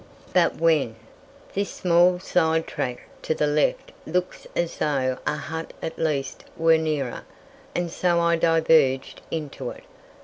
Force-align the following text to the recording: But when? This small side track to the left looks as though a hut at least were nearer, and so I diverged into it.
But 0.33 0.55
when? 0.55 0.95
This 1.53 1.69
small 1.69 2.17
side 2.17 2.65
track 2.65 3.01
to 3.21 3.35
the 3.35 3.45
left 3.45 3.91
looks 4.07 4.47
as 4.55 4.79
though 4.79 5.19
a 5.27 5.35
hut 5.35 5.73
at 5.79 5.99
least 5.99 6.43
were 6.57 6.79
nearer, 6.79 7.23
and 7.75 7.91
so 7.91 8.19
I 8.19 8.35
diverged 8.35 9.21
into 9.29 9.69
it. 9.69 9.83